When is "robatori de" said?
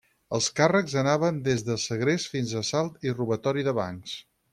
3.19-3.75